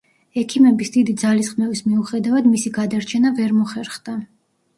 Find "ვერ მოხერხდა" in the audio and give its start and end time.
3.43-4.17